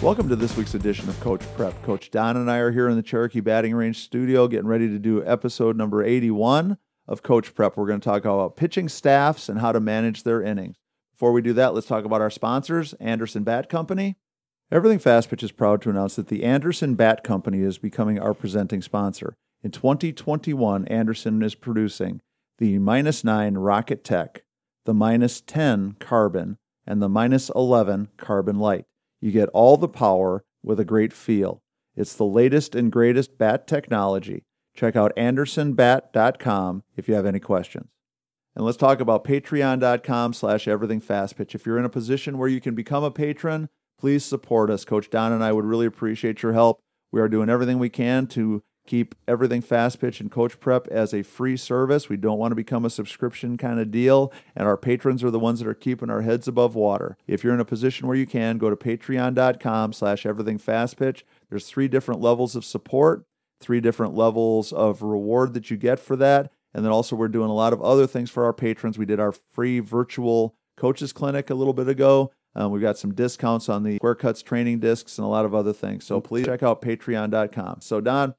Welcome 0.00 0.28
to 0.28 0.36
this 0.36 0.56
week's 0.56 0.74
edition 0.74 1.08
of 1.08 1.18
Coach 1.18 1.42
Prep. 1.56 1.82
Coach 1.82 2.12
Don 2.12 2.36
and 2.36 2.48
I 2.48 2.58
are 2.58 2.70
here 2.70 2.88
in 2.88 2.94
the 2.94 3.02
Cherokee 3.02 3.40
Batting 3.40 3.74
Range 3.74 3.98
studio 3.98 4.46
getting 4.46 4.68
ready 4.68 4.86
to 4.86 4.98
do 4.98 5.26
episode 5.26 5.76
number 5.76 6.04
81 6.04 6.78
of 7.08 7.24
Coach 7.24 7.52
Prep. 7.52 7.76
We're 7.76 7.88
going 7.88 7.98
to 7.98 8.04
talk 8.04 8.24
about 8.24 8.56
pitching 8.56 8.88
staffs 8.88 9.48
and 9.48 9.58
how 9.58 9.72
to 9.72 9.80
manage 9.80 10.22
their 10.22 10.40
innings. 10.40 10.76
Before 11.10 11.32
we 11.32 11.42
do 11.42 11.52
that, 11.54 11.74
let's 11.74 11.88
talk 11.88 12.04
about 12.04 12.20
our 12.20 12.30
sponsors, 12.30 12.94
Anderson 13.00 13.42
Bat 13.42 13.68
Company. 13.68 14.16
Everything 14.70 15.00
Fast 15.00 15.30
Pitch 15.30 15.42
is 15.42 15.50
proud 15.50 15.82
to 15.82 15.90
announce 15.90 16.14
that 16.14 16.28
the 16.28 16.44
Anderson 16.44 16.94
Bat 16.94 17.24
Company 17.24 17.62
is 17.62 17.76
becoming 17.78 18.20
our 18.20 18.34
presenting 18.34 18.82
sponsor. 18.82 19.34
In 19.64 19.72
2021, 19.72 20.86
Anderson 20.86 21.42
is 21.42 21.56
producing 21.56 22.20
the 22.58 22.78
minus 22.78 23.24
9 23.24 23.54
Rocket 23.54 24.04
Tech, 24.04 24.44
the 24.84 24.94
minus 24.94 25.40
10 25.40 25.96
Carbon, 25.98 26.56
and 26.86 27.02
the 27.02 27.08
minus 27.08 27.50
11 27.50 28.10
Carbon 28.16 28.60
Light. 28.60 28.84
You 29.20 29.32
get 29.32 29.48
all 29.50 29.76
the 29.76 29.88
power 29.88 30.44
with 30.62 30.80
a 30.80 30.84
great 30.84 31.12
feel. 31.12 31.62
It's 31.96 32.14
the 32.14 32.24
latest 32.24 32.74
and 32.74 32.92
greatest 32.92 33.38
bat 33.38 33.66
technology. 33.66 34.44
Check 34.74 34.94
out 34.94 35.16
andersonbat.com 35.16 36.84
if 36.96 37.08
you 37.08 37.14
have 37.14 37.26
any 37.26 37.40
questions. 37.40 37.88
And 38.54 38.64
let's 38.64 38.76
talk 38.76 39.00
about 39.00 39.24
patreon.com 39.24 40.32
slash 40.32 40.66
everythingfastpitch. 40.66 41.54
If 41.54 41.66
you're 41.66 41.78
in 41.78 41.84
a 41.84 41.90
position 41.90 42.38
where 42.38 42.48
you 42.48 42.60
can 42.60 42.74
become 42.74 43.04
a 43.04 43.10
patron, 43.10 43.68
please 43.98 44.24
support 44.24 44.70
us. 44.70 44.84
Coach 44.84 45.10
Don 45.10 45.32
and 45.32 45.42
I 45.42 45.52
would 45.52 45.64
really 45.64 45.86
appreciate 45.86 46.42
your 46.42 46.52
help. 46.52 46.80
We 47.10 47.20
are 47.20 47.28
doing 47.28 47.48
everything 47.48 47.78
we 47.78 47.88
can 47.88 48.26
to 48.28 48.62
keep 48.88 49.14
everything 49.28 49.60
fast 49.60 50.00
pitch 50.00 50.18
and 50.18 50.30
coach 50.30 50.58
prep 50.58 50.88
as 50.88 51.12
a 51.12 51.22
free 51.22 51.56
service. 51.56 52.08
We 52.08 52.16
don't 52.16 52.38
want 52.38 52.52
to 52.52 52.56
become 52.56 52.84
a 52.84 52.90
subscription 52.90 53.56
kind 53.58 53.78
of 53.78 53.90
deal, 53.90 54.32
and 54.56 54.66
our 54.66 54.78
patrons 54.78 55.22
are 55.22 55.30
the 55.30 55.38
ones 55.38 55.60
that 55.60 55.68
are 55.68 55.74
keeping 55.74 56.10
our 56.10 56.22
heads 56.22 56.48
above 56.48 56.74
water. 56.74 57.16
If 57.26 57.44
you're 57.44 57.54
in 57.54 57.60
a 57.60 57.66
position 57.66 58.08
where 58.08 58.16
you 58.16 58.26
can, 58.26 58.56
go 58.56 58.70
to 58.70 58.76
patreon.com 58.76 59.92
slash 59.92 60.24
everything 60.24 60.58
fast 60.58 60.96
pitch. 60.96 61.24
There's 61.50 61.66
three 61.66 61.86
different 61.86 62.20
levels 62.20 62.56
of 62.56 62.64
support, 62.64 63.24
three 63.60 63.80
different 63.80 64.14
levels 64.14 64.72
of 64.72 65.02
reward 65.02 65.52
that 65.54 65.70
you 65.70 65.76
get 65.76 66.00
for 66.00 66.16
that. 66.16 66.50
And 66.72 66.84
then 66.84 66.92
also 66.92 67.14
we're 67.14 67.28
doing 67.28 67.50
a 67.50 67.54
lot 67.54 67.72
of 67.72 67.82
other 67.82 68.06
things 68.06 68.30
for 68.30 68.44
our 68.44 68.52
patrons. 68.52 68.98
We 68.98 69.06
did 69.06 69.20
our 69.20 69.32
free 69.32 69.80
virtual 69.80 70.54
coaches 70.76 71.12
clinic 71.12 71.50
a 71.50 71.54
little 71.54 71.72
bit 71.74 71.88
ago. 71.88 72.32
Um, 72.54 72.72
we've 72.72 72.82
got 72.82 72.98
some 72.98 73.14
discounts 73.14 73.68
on 73.68 73.82
the 73.82 73.96
Square 73.96 74.16
Cuts 74.16 74.42
training 74.42 74.80
discs 74.80 75.18
and 75.18 75.24
a 75.24 75.28
lot 75.28 75.44
of 75.44 75.54
other 75.54 75.72
things. 75.72 76.04
So 76.04 76.20
please 76.20 76.46
check 76.46 76.62
out 76.62 76.82
patreon.com. 76.82 77.80
So, 77.80 78.00
Don, 78.00 78.34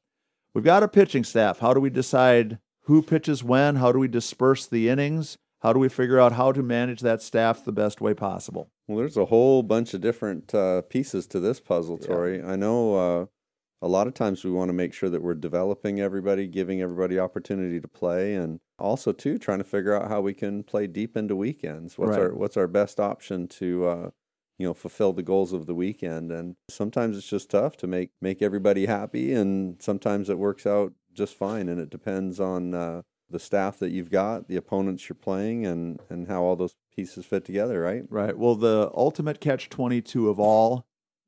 we've 0.53 0.63
got 0.63 0.83
a 0.83 0.87
pitching 0.87 1.23
staff. 1.23 1.59
How 1.59 1.73
do 1.73 1.79
we 1.79 1.89
decide 1.89 2.59
who 2.83 3.01
pitches 3.01 3.43
when? 3.43 3.75
How 3.77 3.91
do 3.91 3.99
we 3.99 4.07
disperse 4.07 4.65
the 4.65 4.89
innings? 4.89 5.37
How 5.61 5.73
do 5.73 5.79
we 5.79 5.89
figure 5.89 6.19
out 6.19 6.33
how 6.33 6.51
to 6.53 6.63
manage 6.63 7.01
that 7.01 7.21
staff 7.21 7.63
the 7.65 7.71
best 7.73 7.99
way 7.99 8.13
possible? 8.13 8.71
Well, 8.87 8.97
there's 8.97 9.17
a 9.17 9.25
whole 9.25 9.61
bunch 9.61 9.93
of 9.93 10.01
different 10.01 10.53
uh, 10.55 10.83
pieces 10.83 11.27
to 11.27 11.39
this 11.39 11.59
puzzle, 11.59 11.99
Yeah. 12.01 12.07
Tori. 12.07 12.41
I 12.43 12.55
know 12.55 12.95
uh, 12.95 13.25
a 13.81 13.87
lot 13.87 14.07
of 14.07 14.13
times 14.13 14.43
we 14.45 14.51
want 14.51 14.69
to 14.69 14.73
make 14.73 14.93
sure 14.93 15.09
that 15.09 15.21
we're 15.21 15.33
developing 15.35 15.99
everybody, 15.99 16.47
giving 16.47 16.81
everybody 16.81 17.19
opportunity 17.19 17.79
to 17.81 17.87
play, 17.89 18.35
and 18.35 18.59
also 18.79 19.11
too 19.11 19.37
trying 19.37 19.57
to 19.57 19.63
figure 19.65 19.93
out 19.93 20.09
how 20.09 20.21
we 20.21 20.33
can 20.33 20.63
play 20.63 20.87
deep 20.87 21.17
into 21.17 21.35
weekends. 21.35 21.97
What's 21.97 22.11
Right. 22.11 22.21
our 22.21 22.33
what's 22.33 22.55
our 22.57 22.67
best 22.67 22.99
option 22.99 23.47
to 23.49 23.85
uh, 23.85 24.09
you 24.59 24.67
know 24.67 24.75
fulfill 24.75 25.13
the 25.13 25.23
goals 25.23 25.53
of 25.53 25.65
the 25.65 25.73
weekend? 25.73 26.31
And 26.31 26.55
sometimes 26.69 27.17
it's 27.17 27.29
just 27.29 27.49
tough 27.49 27.75
to 27.77 27.87
make 27.87 28.11
make 28.21 28.43
everybody 28.43 28.85
happy, 28.85 29.33
and 29.33 29.81
sometimes 29.81 30.29
it 30.29 30.37
works 30.37 30.67
out 30.67 30.93
just 31.13 31.35
fine. 31.35 31.67
And 31.67 31.79
it 31.79 31.89
depends 31.89 32.39
on 32.39 32.75
uh, 32.75 33.01
the 33.29 33.39
staff 33.39 33.79
that 33.79 33.89
you've 33.89 34.11
got, 34.11 34.47
the 34.47 34.57
opponents 34.57 35.09
you're 35.09 35.15
playing, 35.15 35.65
and 35.65 35.99
and 36.09 36.27
how 36.27 36.43
all 36.43 36.55
those 36.55 36.75
pieces 36.95 37.25
fit 37.25 37.45
together. 37.45 37.81
Right. 37.81 38.03
Right. 38.09 38.37
Well, 38.37 38.55
the 38.55 38.91
ultimate 38.93 39.39
catch 39.41 39.69
22 39.69 40.29
of 40.29 40.39
all 40.39 40.85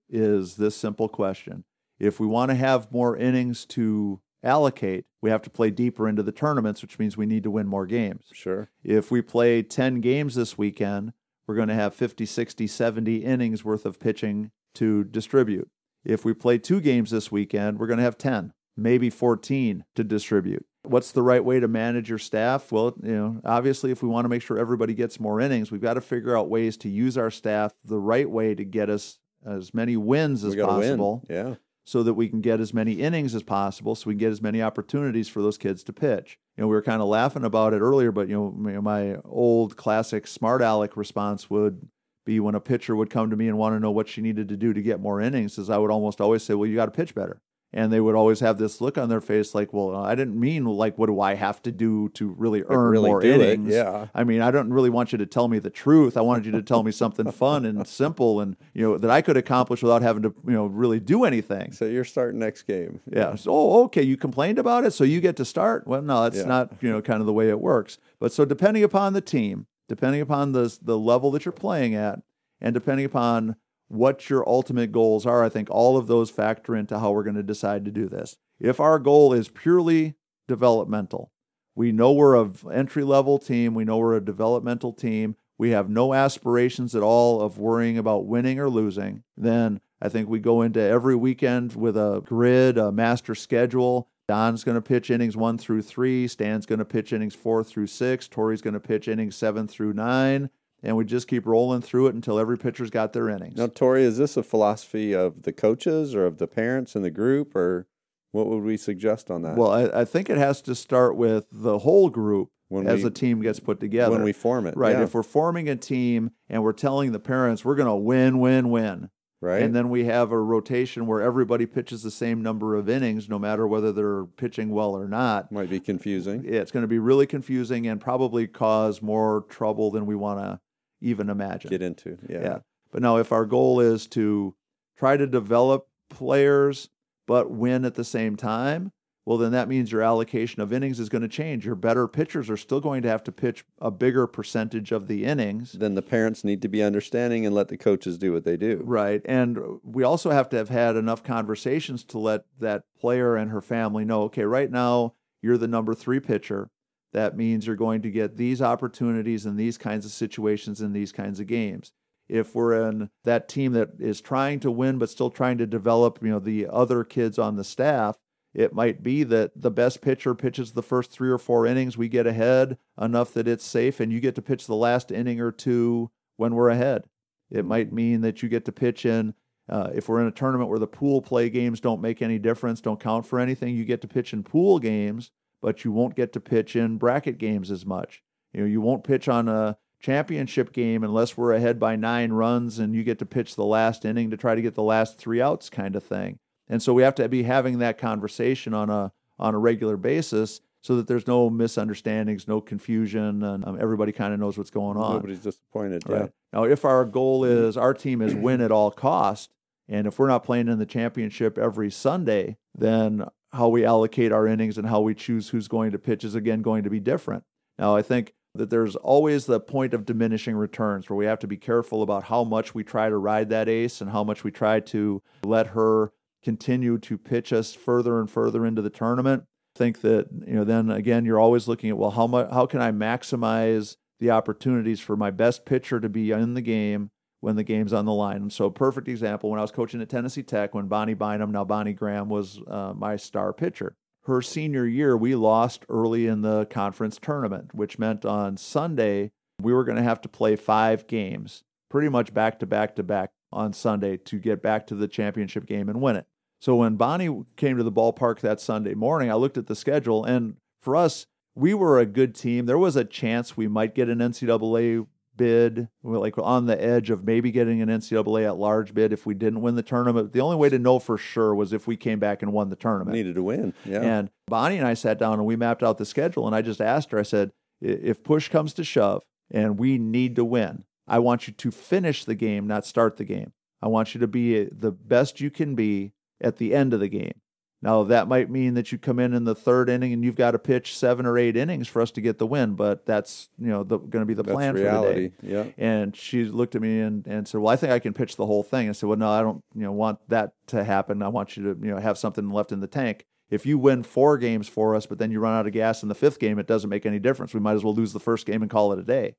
is 0.10 0.58
this 0.58 0.76
simple 0.76 1.10
question. 1.10 1.64
If 2.00 2.20
we 2.20 2.28
want 2.28 2.50
to 2.50 2.56
have 2.56 2.92
more 2.92 3.16
innings 3.16 3.66
to 3.68 4.22
allocate, 4.44 5.06
we 5.22 5.30
have 5.30 5.42
to 5.44 5.50
play 5.50 5.70
deeper 5.70 6.08
into 6.08 6.24
the 6.24 6.32
tournaments, 6.32 6.82
which 6.82 7.00
means 7.00 7.16
we 7.16 7.26
need 7.26 7.44
to 7.44 7.52
win 7.52 7.68
more 7.68 7.86
games. 7.86 8.26
Sure. 8.34 8.70
If 8.84 9.12
we 9.12 9.22
play 9.22 9.62
10 9.62 10.02
games 10.02 10.36
this 10.36 10.58
weekend, 10.58 11.14
we're 11.48 11.56
going 11.56 11.68
to 11.68 11.74
have 11.74 11.94
50, 11.94 12.26
60, 12.26 12.68
70 12.68 13.18
innings 13.18 13.64
worth 13.64 13.86
of 13.86 14.00
pitching 14.00 14.52
to 14.76 15.04
distribute. 15.04 15.70
If 16.04 16.26
we 16.26 16.34
play 16.34 16.58
two 16.58 16.82
games 16.82 17.12
this 17.12 17.32
weekend, 17.32 17.80
we're 17.80 17.88
going 17.88 17.98
to 17.98 18.04
have 18.04 18.18
10, 18.18 18.54
maybe 18.76 19.10
14 19.10 19.84
to 19.96 20.04
distribute. 20.04 20.66
What's 20.84 21.12
the 21.12 21.22
right 21.22 21.44
way 21.44 21.60
to 21.60 21.68
manage 21.68 22.10
your 22.10 22.18
staff? 22.18 22.72
Well, 22.72 22.96
you 23.04 23.16
know, 23.16 23.42
obviously 23.46 23.92
if 23.92 24.02
we 24.02 24.10
want 24.10 24.26
to 24.26 24.30
make 24.30 24.42
sure 24.42 24.58
everybody 24.58 24.96
gets 24.96 25.20
more 25.20 25.40
innings, 25.40 25.72
we've 25.72 25.82
got 25.82 25.94
to 25.94 26.02
figure 26.02 26.36
out 26.36 26.50
ways 26.50 26.76
to 26.78 26.90
use 26.90 27.18
our 27.18 27.30
staff 27.30 27.72
the 27.84 28.00
right 28.00 28.30
way 28.30 28.56
to 28.56 28.64
get 28.64 28.90
us 28.90 29.20
as 29.46 29.74
many 29.74 29.96
wins 29.96 30.44
as 30.44 30.56
possible 30.56 31.24
win. 31.28 31.36
Yeah. 31.36 31.56
So 31.86 32.04
that 32.04 32.14
we 32.14 32.30
can 32.30 32.42
get 32.42 32.60
as 32.60 32.74
many 32.74 32.94
innings 32.94 33.34
as 33.34 33.44
possible 33.44 33.96
so 33.96 34.08
we 34.08 34.14
can 34.14 34.20
get 34.20 34.32
as 34.32 34.42
many 34.42 34.62
opportunities 34.62 35.28
for 35.28 35.42
those 35.42 35.58
kids 35.58 35.84
to 35.84 35.94
pitch. 35.94 36.38
You 36.56 36.62
know, 36.62 36.68
we 36.68 36.76
were 36.76 36.82
kind 36.82 37.02
of 37.02 37.08
laughing 37.08 37.44
about 37.44 37.74
it 37.74 37.80
earlier, 37.80 38.12
but 38.12 38.30
you 38.30 38.36
know, 38.36 38.82
my- 38.82 39.18
old 39.26 39.78
classic 39.78 40.28
smart 40.28 40.62
aleck 40.62 40.96
response 40.96 41.50
would 41.50 41.88
be 42.26 42.40
when 42.40 42.56
a 42.56 42.60
pitcher 42.60 42.96
would 42.96 43.10
come 43.10 43.30
to 43.32 43.36
me 43.36 43.48
and 43.48 43.58
want 43.58 43.76
to 43.76 43.80
know 43.80 43.92
what 43.92 44.08
she 44.08 44.22
needed 44.22 44.48
to 44.50 44.58
do 44.58 44.74
to 44.74 44.82
get 44.82 45.00
more 45.00 45.20
innings, 45.20 45.58
is 45.58 45.70
I 45.70 45.78
would 45.80 45.90
almost 45.92 46.22
always 46.22 46.44
say, 46.44 46.54
Well, 46.54 46.70
you 46.70 46.76
got 46.76 46.86
to 46.86 46.92
pitch 46.92 47.16
better. 47.16 47.42
And 47.74 47.90
they 47.94 48.02
would 48.02 48.16
always 48.16 48.42
have 48.42 48.58
this 48.58 48.82
look 48.82 48.98
on 48.98 49.08
their 49.08 49.22
face 49.22 49.56
like, 49.56 49.72
Well, 49.72 49.96
I 49.96 50.14
didn't 50.14 50.38
mean 50.38 50.66
like, 50.66 50.98
what 50.98 51.06
do 51.08 51.22
I 51.22 51.36
have 51.36 51.62
to 51.64 51.72
do 51.72 52.10
to 52.10 52.28
really 52.28 52.64
earn 52.68 52.92
really 52.92 53.10
more 53.10 53.22
do 53.22 53.32
it, 53.32 53.40
innings? 53.42 53.74
yeah. 53.74 54.08
I 54.14 54.26
mean, 54.26 54.42
I 54.42 54.52
don't 54.52 54.74
really 54.74 54.90
want 54.90 55.14
you 55.14 55.18
to 55.20 55.26
tell 55.26 55.48
me 55.48 55.58
the 55.58 55.70
truth. 55.70 56.18
I 56.18 56.22
wanted 56.22 56.46
you 56.46 56.52
to 56.52 56.62
tell 56.62 56.84
me 56.84 56.92
something 56.92 57.32
fun 57.46 57.64
and 57.66 57.88
simple 57.88 58.42
and, 58.42 58.58
you 58.74 58.82
know, 58.84 58.98
that 58.98 59.10
I 59.10 59.22
could 59.22 59.38
accomplish 59.38 59.82
without 59.82 60.02
having 60.02 60.24
to, 60.24 60.36
you 60.46 60.52
know, 60.52 60.66
really 60.66 61.00
do 61.00 61.24
anything. 61.24 61.72
So 61.72 61.86
you're 61.86 62.04
starting 62.04 62.40
next 62.40 62.64
game. 62.64 63.00
Yeah. 63.10 63.36
So, 63.36 63.52
oh, 63.54 63.84
okay. 63.86 64.04
You 64.04 64.18
complained 64.18 64.60
about 64.60 64.84
it, 64.84 64.92
so 64.92 65.06
you 65.06 65.22
get 65.22 65.38
to 65.38 65.46
start. 65.46 65.88
Well, 65.88 66.02
no, 66.02 66.24
that's 66.24 66.40
Yeah. 66.40 66.46
not 66.46 66.74
you 66.82 66.90
know 66.92 67.02
kind 67.02 67.22
of 67.22 67.26
the 67.26 67.34
way 67.34 67.48
it 67.48 67.62
works. 67.62 67.98
But 68.20 68.34
so 68.34 68.44
depending 68.44 68.84
upon 68.84 69.14
the 69.14 69.22
team, 69.22 69.66
depending 69.88 70.20
upon 70.20 70.52
the 70.52 70.78
the 70.82 71.00
level 71.00 71.32
that 71.32 71.46
you're 71.46 71.52
playing 71.54 71.96
at, 71.96 72.20
and 72.60 72.74
depending 72.74 73.06
upon 73.06 73.56
what 73.92 74.30
your 74.30 74.48
ultimate 74.48 74.92
goals 74.92 75.26
are, 75.26 75.44
I 75.44 75.50
think 75.50 75.70
all 75.70 75.98
of 75.98 76.08
those 76.08 76.30
factor 76.30 76.76
into 76.76 77.00
how 77.00 77.12
we're 77.12 77.24
going 77.24 77.36
to 77.36 77.44
decide 77.44 77.86
to 77.86 77.92
do 77.92 78.08
this. 78.08 78.38
If 78.60 78.80
our 78.80 79.00
goal 79.00 79.34
is 79.34 79.50
purely 79.50 80.16
developmental, 80.48 81.32
we 81.76 81.92
know 81.92 82.12
we're 82.12 82.36
a 82.36 82.50
entry 82.72 83.04
level 83.04 83.38
team. 83.38 83.74
We 83.74 83.86
know 83.86 83.98
we're 83.98 84.16
a 84.16 84.24
developmental 84.24 84.94
team. 84.94 85.36
We 85.58 85.72
have 85.72 85.90
no 85.90 86.14
aspirations 86.14 86.96
at 86.96 87.04
all 87.04 87.42
of 87.42 87.58
worrying 87.58 87.98
about 87.98 88.26
winning 88.26 88.60
or 88.60 88.70
losing. 88.70 89.24
Then 89.38 89.80
I 90.02 90.10
think 90.10 90.28
we 90.28 90.40
go 90.40 90.62
into 90.62 90.82
every 90.82 91.16
weekend 91.16 91.76
with 91.76 91.96
a 91.96 92.22
grid, 92.26 92.78
a 92.78 92.92
master 92.92 93.36
schedule. 93.36 94.10
Don's 94.28 94.64
going 94.64 94.76
to 94.76 94.82
pitch 94.82 95.12
innings 95.12 95.38
one 95.38 95.58
through 95.58 95.82
three. 95.82 96.28
Stan's 96.28 96.66
going 96.66 96.80
to 96.80 96.86
pitch 96.86 97.14
innings 97.14 97.36
four 97.36 97.64
through 97.64 97.88
six. 97.88 98.28
Tori's 98.28 98.62
going 98.62 98.74
to 98.74 98.80
pitch 98.80 99.08
innings 99.08 99.36
seven 99.36 99.68
through 99.68 99.94
nine. 99.94 100.50
And 100.84 100.98
we 100.98 101.06
just 101.06 101.28
keep 101.28 101.46
rolling 101.46 101.82
through 101.82 102.08
it 102.08 102.16
until 102.16 102.40
every 102.40 102.58
pitcher's 102.58 102.90
got 102.90 103.14
their 103.14 103.30
innings. 103.30 103.58
Now, 103.58 103.68
Tori, 103.68 104.04
is 104.04 104.18
this 104.18 104.36
a 104.36 104.42
philosophy 104.44 105.14
of 105.14 105.44
the 105.44 105.54
coaches 105.54 106.16
or 106.16 106.26
of 106.26 106.40
the 106.40 106.48
parents 106.48 106.96
in 106.96 107.04
the 107.04 107.12
group, 107.12 107.56
or 107.56 107.86
what 108.32 108.48
would 108.48 108.64
we 108.64 108.78
suggest 108.78 109.30
on 109.30 109.44
that? 109.44 109.58
Well, 109.58 109.72
I, 109.72 110.02
I 110.02 110.06
think 110.06 110.30
it 110.30 110.38
has 110.38 110.62
to 110.64 110.74
start 110.74 111.16
with 111.16 111.46
the 111.52 111.80
whole 111.80 112.10
group 112.10 112.50
When 112.70 112.88
as 112.88 113.02
we- 113.04 113.08
a 113.10 113.12
team 113.12 113.42
gets 113.42 113.60
put 113.60 113.80
together. 113.80 114.12
when 114.16 114.24
we 114.24 114.32
form 114.34 114.66
it, 114.66 114.76
Right. 114.76 114.96
yeah. 114.96 115.04
If 115.04 115.14
we're 115.14 115.22
forming 115.24 115.70
a 115.70 115.76
team 115.76 116.32
and 116.50 116.64
we're 116.64 116.74
telling 116.74 117.12
the 117.12 117.20
parents 117.20 117.64
we're 117.64 117.76
going 117.76 117.88
to 117.88 117.96
win, 117.96 118.40
win, 118.40 118.72
win, 118.72 119.10
right? 119.40 119.62
and 119.62 119.76
then 119.76 119.90
we 119.90 120.06
have 120.06 120.32
a 120.32 120.40
rotation 120.40 121.06
where 121.06 121.22
everybody 121.22 121.68
pitches 121.68 122.02
the 122.02 122.10
same 122.10 122.42
number 122.42 122.76
of 122.76 122.90
innings, 122.90 123.30
no 123.30 123.38
matter 123.38 123.68
whether 123.68 123.92
they're 123.92 124.26
pitching 124.26 124.70
well 124.72 124.96
or 124.96 125.08
not, 125.08 125.52
might 125.52 125.70
be 125.70 125.80
confusing. 125.80 126.44
it's 126.44 126.72
going 126.72 126.82
to 126.84 126.88
be 126.88 126.98
really 127.00 127.28
confusing 127.28 127.86
and 127.86 128.02
probably 128.02 128.48
cause 128.48 129.00
more 129.02 129.46
trouble 129.48 129.92
than 129.92 130.08
we 130.08 130.16
want 130.16 130.40
to 130.40 130.60
even 131.02 131.30
imagine. 131.30 131.70
Get 131.70 131.82
into, 131.82 132.18
yeah. 132.30 132.42
Yeah. 132.42 132.58
But 132.92 133.02
now, 133.02 133.18
if 133.18 133.32
our 133.32 133.46
goal 133.46 133.80
is 133.80 134.08
to 134.08 134.56
try 134.98 135.18
to 135.18 135.28
develop 135.28 135.88
players 136.10 136.90
but 137.28 137.50
win 137.50 137.86
at 137.86 137.96
the 137.96 138.04
same 138.04 138.36
time, 138.36 138.92
well, 139.26 139.38
then 139.38 139.52
that 139.52 139.70
means 139.70 139.92
your 139.92 140.02
allocation 140.02 140.62
of 140.62 140.74
innings 140.74 141.00
is 141.00 141.08
going 141.08 141.22
to 141.22 141.28
change. 141.28 141.66
Your 141.66 141.76
better 141.76 142.08
pitchers 142.08 142.50
are 142.50 142.58
still 142.58 142.82
going 142.82 143.04
to 143.04 143.08
have 143.08 143.24
to 143.26 143.32
pitch 143.32 143.64
a 143.80 143.92
bigger 143.92 144.26
percentage 144.26 144.92
of 144.92 145.08
the 145.08 145.26
innings. 145.26 145.74
Then 145.74 145.94
the 145.94 146.02
parents 146.02 146.44
need 146.44 146.62
to 146.64 146.68
be 146.68 146.82
understanding 146.82 147.46
and 147.46 147.54
let 147.54 147.68
the 147.68 147.78
coaches 147.78 148.18
do 148.18 148.34
what 148.34 148.46
they 148.46 148.58
do. 148.58 148.82
Right. 148.84 149.22
And 149.26 149.60
we 149.84 150.04
also 150.04 150.32
have 150.32 150.50
to 150.50 150.58
have 150.58 150.70
had 150.70 150.96
enough 150.96 151.24
conversations 151.24 152.04
to 152.06 152.18
let 152.18 152.46
that 152.60 152.84
player 153.00 153.36
and 153.36 153.52
her 153.52 153.62
family 153.62 154.06
know 154.06 154.24
okay, 154.24 154.44
right 154.44 154.72
now 154.72 155.14
you're 155.42 155.58
the 155.58 155.68
number 155.68 155.94
three 155.94 156.20
pitcher. 156.20 156.70
That 157.14 157.36
means 157.36 157.68
you're 157.68 157.76
going 157.76 158.02
to 158.04 158.12
get 158.12 158.38
these 158.38 158.62
opportunities 158.62 159.46
in 159.46 159.58
these 159.58 159.78
kinds 159.78 160.06
of 160.06 160.12
situations 160.12 160.82
in 160.82 160.94
these 160.94 161.12
kinds 161.12 161.40
of 161.40 161.48
games. 161.48 161.92
If 162.30 162.56
we're 162.56 162.90
in 162.90 163.10
that 163.24 163.50
team 163.50 163.74
that 163.74 163.90
is 164.00 164.22
trying 164.22 164.62
to 164.62 164.72
win 164.72 164.98
but 164.98 165.10
still 165.10 165.30
trying 165.30 165.58
to 165.58 165.68
develop, 165.68 166.20
you 166.22 166.30
know, 166.30 166.40
the 166.40 166.68
other 166.68 167.04
kids 167.04 167.38
on 167.38 167.58
the 167.58 167.64
staff, 167.64 168.18
it 168.54 168.74
might 168.74 169.04
be 169.04 169.24
that 169.24 169.52
the 169.56 169.72
best 169.72 170.02
pitcher 170.02 170.34
pitches 170.36 170.72
the 170.72 170.84
first 170.84 171.12
three 171.12 171.30
or 171.30 171.38
four 171.38 171.66
innings, 171.66 171.98
we 171.98 172.08
get 172.08 172.28
ahead 172.28 172.78
enough 173.00 173.34
that 173.34 173.48
it's 173.48 173.66
safe, 173.66 174.00
and 174.00 174.12
you 174.12 174.20
get 174.20 174.36
to 174.36 174.42
pitch 174.42 174.68
the 174.68 174.76
last 174.76 175.12
inning 175.12 175.40
or 175.42 175.52
two 175.52 176.12
when 176.38 176.56
we're 176.56 176.70
ahead. 176.70 177.04
It 177.50 177.66
might 177.66 177.92
mean 177.92 178.22
that 178.22 178.42
you 178.42 178.50
get 178.50 178.66
to 178.66 178.72
pitch 178.72 179.06
in 179.06 179.34
Uh, 179.70 179.90
if 179.94 180.10
we're 180.10 180.20
in 180.20 180.28
a 180.28 180.32
tournament 180.32 180.70
where 180.70 180.80
the 180.80 180.88
pool 180.88 181.22
play 181.22 181.50
games 181.50 181.80
don't 181.80 182.02
make 182.02 182.22
any 182.22 182.38
difference, 182.40 182.82
don't 182.82 183.00
count 183.00 183.26
for 183.26 183.40
anything, 183.40 183.76
you 183.76 183.86
get 183.86 184.02
to 184.02 184.08
pitch 184.08 184.34
in 184.34 184.44
pool 184.44 184.80
games, 184.80 185.32
but 185.62 185.84
you 185.86 185.92
won't 185.92 186.16
get 186.16 186.34
to 186.34 186.40
pitch 186.40 186.76
in 186.76 186.98
bracket 186.98 187.38
games 187.38 187.72
as 187.72 187.86
much. 187.86 188.24
You 188.54 188.62
know, 188.62 188.68
you 188.68 188.82
won't 188.82 189.04
pitch 189.04 189.28
on 189.28 189.48
a 189.48 189.78
championship 190.02 190.74
game 190.74 191.04
unless 191.04 191.38
we're 191.38 191.54
ahead 191.54 191.80
by 191.80 191.96
nine 191.96 192.34
runs 192.34 192.80
and 192.80 192.96
you 192.96 193.04
get 193.04 193.20
to 193.20 193.26
pitch 193.26 193.56
the 193.56 193.66
last 193.66 194.04
inning 194.04 194.32
to 194.32 194.38
try 194.38 194.56
to 194.56 194.62
get 194.62 194.76
the 194.76 194.84
last 194.84 195.18
three 195.18 195.42
outs 195.42 195.70
kind 195.70 195.96
of 195.96 196.04
thing. 196.04 196.40
And 196.68 196.82
so 196.82 196.94
we 196.94 197.04
have 197.04 197.16
to 197.16 197.30
be 197.30 197.44
having 197.44 197.80
that 197.80 197.98
conversation 197.98 198.74
on 198.74 198.90
a 198.90 199.12
on 199.40 199.56
a 199.56 199.60
regular 199.60 199.98
basis 199.98 200.62
so 200.82 200.96
that 200.96 201.08
there's 201.08 201.28
no 201.28 201.50
misunderstandings, 201.50 202.48
no 202.48 202.60
confusion, 202.60 203.44
and 203.44 203.66
um, 203.66 203.78
everybody 203.80 204.12
kind 204.12 204.34
of 204.34 204.40
knows 204.40 204.58
what's 204.58 204.70
going 204.72 204.98
on. 204.98 205.16
Nobody's 205.16 205.40
disappointed. 205.40 206.04
Right. 206.08 206.22
Yeah. 206.22 206.28
Now, 206.54 206.64
if 206.64 206.86
our 206.86 207.06
goal 207.06 207.44
is 207.44 207.78
our 207.78 207.94
team 207.94 208.22
is 208.22 208.34
win 208.34 208.62
at 208.62 208.72
all 208.72 208.90
cost, 208.92 209.54
and 209.88 210.08
if 210.08 210.18
we're 210.18 210.28
not 210.28 210.44
playing 210.44 210.68
in 210.70 210.80
the 210.80 210.86
championship 210.86 211.58
every 211.58 211.92
Sunday, 211.92 212.58
then 212.76 213.26
how 213.54 213.68
we 213.68 213.86
allocate 213.86 214.32
our 214.32 214.48
innings 214.48 214.78
and 214.78 214.88
how 214.88 215.02
we 215.02 215.14
choose 215.14 215.50
who's 215.50 215.68
going 215.68 215.92
to 215.92 216.00
pitch 216.00 216.24
is 216.24 216.36
again 216.36 216.62
going 216.62 216.84
to 216.84 216.90
be 216.90 217.00
different. 217.00 217.44
Now, 217.78 217.96
I 217.96 218.02
think 218.02 218.34
that 218.56 218.70
there's 218.70 218.96
always 218.96 219.46
the 219.46 219.60
point 219.60 219.94
of 219.94 220.06
diminishing 220.06 220.56
returns 220.56 221.10
where 221.10 221.18
we 221.18 221.26
have 221.26 221.40
to 221.40 221.48
be 221.48 221.58
careful 221.58 222.02
about 222.04 222.26
how 222.26 222.44
much 222.44 222.76
we 222.76 222.84
try 222.84 223.10
to 223.10 223.18
ride 223.18 223.50
that 223.50 223.70
ace 223.70 224.02
and 224.02 224.12
how 224.12 224.24
much 224.24 224.44
we 224.44 224.52
try 224.52 224.80
to 224.80 225.22
let 225.44 225.68
her 225.68 226.12
continue 226.44 226.98
to 226.98 227.18
pitch 227.18 227.54
us 227.54 227.74
further 227.74 228.20
and 228.20 228.30
further 228.30 228.66
into 228.66 228.82
the 228.82 228.90
tournament. 228.90 229.44
Think 229.76 230.02
that, 230.02 230.28
you 230.46 230.56
know, 230.56 230.64
then 230.64 230.90
again, 230.90 231.24
you're 231.24 231.40
always 231.40 231.68
looking 231.68 231.90
at, 231.90 231.98
well, 231.98 232.12
how 232.12 232.28
much, 232.28 232.50
how 232.52 232.66
can 232.66 232.82
I 232.82 232.92
maximize 232.92 233.96
the 234.20 234.32
opportunities 234.32 235.00
for 235.00 235.16
my 235.16 235.32
best 235.32 235.66
pitcher 235.66 236.00
to 236.00 236.10
be 236.10 236.32
in 236.32 236.54
the 236.54 236.62
game 236.62 237.12
when 237.42 237.56
the 237.56 237.64
game's 237.64 237.92
on 237.92 238.06
the 238.06 238.14
line. 238.14 238.50
So, 238.50 238.70
perfect 238.70 239.08
example 239.08 239.50
when 239.50 239.60
I 239.60 239.64
was 239.64 239.72
coaching 239.72 240.02
at 240.02 240.10
Tennessee 240.10 240.44
Tech, 240.44 240.74
when 240.74 240.88
Bonnie 240.88 241.14
Bynum, 241.16 241.52
now 241.52 241.66
Bonnie 241.66 241.94
Graham, 241.94 242.30
was 242.30 242.62
uh, 242.68 242.94
my 242.96 243.18
star 243.18 243.52
pitcher. 243.52 243.96
Her 244.26 244.42
senior 244.42 244.86
year, 244.86 245.18
we 245.18 245.36
lost 245.36 245.84
early 245.90 246.28
in 246.28 246.42
the 246.42 246.66
conference 246.68 247.20
tournament, 247.22 247.74
which 247.74 248.00
meant 248.00 248.24
on 248.24 248.56
Sunday 248.56 249.32
we 249.62 249.74
were 249.74 249.84
going 249.84 249.98
to 249.98 250.04
have 250.04 250.22
to 250.22 250.30
play 250.30 250.56
five 250.56 251.08
games, 251.08 251.64
pretty 251.90 252.10
much 252.10 252.34
back 252.34 252.60
to 252.60 252.66
back 252.66 252.96
to 252.96 253.04
back 253.04 253.32
on 253.52 253.74
Sunday 253.74 254.18
to 254.18 254.38
get 254.38 254.62
back 254.62 254.88
to 254.88 254.96
the 254.96 255.08
championship 255.08 255.66
game 255.66 255.90
and 255.90 256.02
win 256.02 256.16
it. 256.16 256.26
So 256.60 256.76
when 256.76 256.96
Bonnie 256.96 257.44
came 257.56 257.78
to 257.78 257.84
the 257.84 257.92
ballpark 257.92 258.40
that 258.42 258.62
Sunday 258.62 258.94
morning, 258.94 259.32
I 259.32 259.36
looked 259.36 259.58
at 259.58 259.66
the 259.66 259.76
schedule, 259.76 260.24
and 260.24 260.58
for 260.80 260.96
us, 260.96 261.26
we 261.56 261.74
were 261.74 262.00
a 262.00 262.06
good 262.06 262.36
team. 262.36 262.66
There 262.66 262.78
was 262.78 262.96
a 262.96 263.04
chance 263.04 263.58
we 263.58 263.68
might 263.68 263.96
get 263.96 264.10
an 264.10 264.20
NCAA 264.20 265.08
bid. 265.36 265.90
Like 266.04 266.38
on 266.38 266.66
the 266.66 266.82
edge 266.82 267.10
of 267.10 267.24
maybe 267.24 267.52
getting 267.52 267.82
an 267.82 267.90
NCAA 267.90 268.46
at 268.46 268.58
large 268.58 268.94
bid 268.94 269.14
if 269.14 269.26
we 269.26 269.34
didn't 269.34 269.62
win 269.62 269.76
the 269.76 269.84
tournament. 269.84 270.34
The 270.34 270.42
only 270.42 270.58
way 270.58 270.70
to 270.70 270.80
know 270.80 271.00
for 271.00 271.18
sure 271.18 271.56
was 271.56 271.74
if 271.74 271.88
we 271.88 271.98
came 271.98 272.20
back 272.20 272.42
and 272.42 272.54
won 272.54 272.70
the 272.70 272.76
tournament. 272.76 273.16
Needed 273.16 273.36
to 273.36 273.44
win. 273.44 273.74
Yeah. 273.86 274.02
And 274.02 274.30
Bonnie 274.48 274.78
and 274.78 274.88
I 274.88 274.94
sat 274.94 275.20
down 275.20 275.34
and 275.34 275.46
we 275.46 275.56
mapped 275.56 275.84
out 275.84 275.98
the 275.98 276.06
schedule. 276.06 276.46
And 276.48 276.56
I 276.56 276.62
just 276.62 276.82
asked 276.82 277.12
her, 277.12 277.20
I 277.20 277.24
said, 277.24 277.52
if 277.82 278.24
push 278.24 278.50
comes 278.50 278.74
to 278.74 278.84
shove 278.84 279.24
and 279.50 279.80
we 279.80 279.98
need 279.98 280.36
to 280.36 280.46
win, 280.46 280.84
I 281.08 281.20
want 281.20 281.48
you 281.48 281.54
to 281.54 281.72
finish 281.72 282.24
the 282.24 282.36
game, 282.36 282.68
not 282.68 282.86
start 282.86 283.18
the 283.18 283.26
game. 283.26 283.54
I 283.82 283.88
want 283.88 284.14
you 284.14 284.20
to 284.22 284.28
be 284.28 284.66
the 284.66 284.92
best 284.92 285.42
you 285.42 285.50
can 285.50 285.74
be 285.76 286.14
at 286.40 286.58
the 286.58 286.74
end 286.74 286.94
of 286.94 287.00
the 287.00 287.08
game. 287.08 287.42
Now, 287.84 288.04
that 288.04 288.28
might 288.28 288.50
mean 288.52 288.76
that 288.76 288.92
you 288.92 289.00
come 289.00 289.18
in 289.18 289.34
in 289.34 289.44
the 289.44 289.56
third 289.56 289.90
inning 289.90 290.14
and 290.14 290.24
you've 290.24 290.36
got 290.36 290.52
to 290.52 290.60
pitch 290.60 290.96
seven 290.96 291.26
or 291.26 291.36
eight 291.38 291.58
innings 291.58 291.88
for 291.88 292.00
us 292.00 292.12
to 292.12 292.22
get 292.22 292.38
the 292.38 292.46
win, 292.46 292.76
but 292.76 293.08
that's 293.08 293.50
you 293.58 293.70
know 293.70 293.84
going 293.84 294.10
to 294.12 294.26
be 294.26 294.36
the 294.36 294.44
That's 294.44 294.54
plan 294.56 294.76
reality. 294.76 295.30
for 295.30 295.42
the 295.42 295.48
day. 295.48 295.54
Yeah. 295.54 295.66
And 295.84 296.16
she 296.16 296.44
looked 296.46 296.76
at 296.76 296.82
me 296.82 297.00
and, 297.00 297.26
and 297.26 297.48
said, 297.48 297.60
"Well, 297.60 297.74
I 297.74 297.76
think 297.76 297.92
I 297.92 297.98
can 297.98 298.14
pitch 298.14 298.36
the 298.36 298.46
whole 298.46 298.62
thing." 298.62 298.88
I 298.88 298.92
said, 298.92 299.10
"Well, 299.10 299.18
no, 299.18 299.30
I 299.30 299.42
don't 299.42 299.64
you 299.74 299.82
know 299.82 299.92
want 299.92 300.20
that 300.30 300.54
to 300.68 300.84
happen. 300.84 301.24
I 301.24 301.30
want 301.30 301.58
you 301.58 301.64
to 301.74 301.80
you 301.86 301.92
know 301.92 302.00
have 302.00 302.20
something 302.20 302.52
left 302.52 302.72
in 302.72 302.82
the 302.82 302.88
tank. 302.88 303.26
If 303.50 303.66
you 303.66 303.78
win 303.80 304.04
four 304.04 304.38
games 304.38 304.70
for 304.70 304.96
us, 304.96 305.08
but 305.08 305.18
then 305.18 305.32
you 305.32 305.40
run 305.40 305.58
out 305.58 305.66
of 305.68 305.74
gas 305.74 306.04
in 306.04 306.08
the 306.10 306.16
fifth 306.16 306.40
game, 306.40 306.58
it 306.60 306.68
doesn't 306.68 306.90
make 306.90 307.06
any 307.06 307.20
difference. 307.20 307.54
We 307.54 307.60
might 307.60 307.74
as 307.74 307.84
well 307.84 307.96
lose 307.96 308.14
the 308.14 308.20
first 308.20 308.46
game 308.46 308.62
and 308.62 308.70
call 308.70 308.94
it 308.94 309.00
a 309.00 309.04
day." 309.04 309.36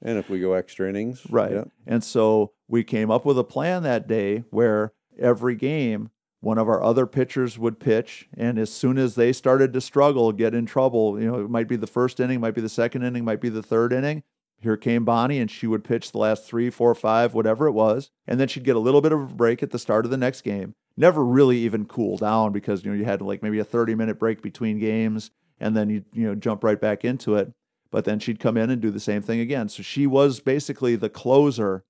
And 0.00 0.18
if 0.18 0.30
we 0.30 0.38
go 0.40 0.52
extra 0.52 0.88
innings, 0.88 1.26
Right. 1.28 1.52
Yeah. 1.52 1.64
And 1.86 2.02
so 2.02 2.52
we 2.68 2.82
came 2.84 3.10
up 3.10 3.24
with 3.24 3.38
a 3.38 3.44
plan 3.44 3.82
that 3.82 4.06
day 4.08 4.44
where 4.50 4.92
every 5.18 5.54
game, 5.54 6.10
one 6.42 6.58
of 6.58 6.68
our 6.68 6.82
other 6.82 7.06
pitchers 7.06 7.58
would 7.58 7.80
pitch. 7.80 8.28
And 8.36 8.58
as 8.58 8.70
soon 8.70 8.98
as 8.98 9.14
they 9.14 9.32
started 9.32 9.72
to 9.72 9.80
struggle, 9.80 10.32
get 10.32 10.54
in 10.54 10.66
trouble, 10.66 11.18
you 11.18 11.30
know, 11.30 11.40
it 11.40 11.50
might 11.50 11.68
be 11.68 11.76
the 11.76 11.86
first 11.86 12.20
inning, 12.20 12.40
might 12.40 12.54
be 12.54 12.60
the 12.60 12.68
second 12.68 13.02
inning, 13.02 13.24
might 13.24 13.40
be 13.40 13.48
the 13.48 13.62
third 13.62 13.92
inning. 13.92 14.22
Here 14.58 14.76
came 14.76 15.04
Bonnie, 15.04 15.38
and 15.38 15.50
she 15.50 15.66
would 15.66 15.82
pitch 15.82 16.12
the 16.12 16.18
last 16.18 16.44
three, 16.44 16.68
four, 16.70 16.94
five, 16.94 17.34
whatever 17.34 17.66
it 17.66 17.72
was. 17.72 18.10
And 18.26 18.38
then 18.38 18.48
she'd 18.48 18.64
get 18.64 18.76
a 18.76 18.80
little 18.80 19.00
bit 19.00 19.12
of 19.12 19.20
a 19.20 19.26
break 19.26 19.62
at 19.62 19.70
the 19.70 19.78
start 19.78 20.04
of 20.04 20.10
the 20.10 20.16
next 20.16 20.42
game. 20.42 20.74
Never 20.96 21.24
really 21.24 21.58
even 21.58 21.86
cool 21.86 22.18
down 22.18 22.52
because, 22.52 22.84
you 22.84 22.90
know, 22.90 22.96
you 22.96 23.04
had 23.04 23.22
like 23.22 23.42
maybe 23.42 23.58
a 23.58 23.64
30 23.64 23.94
minute 23.94 24.18
break 24.18 24.42
between 24.42 24.78
games 24.78 25.30
and 25.58 25.76
then 25.76 25.88
you, 25.88 26.04
you 26.12 26.26
know, 26.26 26.34
jump 26.34 26.62
right 26.62 26.80
back 26.80 27.04
into 27.04 27.34
it 27.36 27.52
but 27.92 28.06
then 28.06 28.18
she'd 28.18 28.40
come 28.40 28.56
in 28.56 28.70
and 28.70 28.82
do 28.82 28.90
the 28.90 28.98
same 28.98 29.22
thing 29.22 29.38
again. 29.38 29.68
So 29.68 29.84
she 29.84 30.08
was 30.08 30.40
basically 30.40 30.96
the 30.96 31.10
closer 31.10 31.84